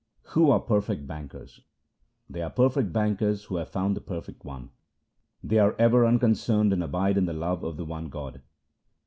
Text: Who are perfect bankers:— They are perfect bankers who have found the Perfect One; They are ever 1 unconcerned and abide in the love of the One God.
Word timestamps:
Who 0.33 0.49
are 0.49 0.59
perfect 0.59 1.05
bankers:— 1.05 1.59
They 2.27 2.41
are 2.41 2.49
perfect 2.49 2.91
bankers 2.91 3.43
who 3.43 3.57
have 3.57 3.69
found 3.69 3.95
the 3.95 4.01
Perfect 4.01 4.43
One; 4.43 4.71
They 5.43 5.59
are 5.59 5.75
ever 5.77 6.05
1 6.05 6.15
unconcerned 6.15 6.73
and 6.73 6.81
abide 6.81 7.19
in 7.19 7.25
the 7.27 7.33
love 7.33 7.63
of 7.63 7.77
the 7.77 7.85
One 7.85 8.09
God. 8.09 8.41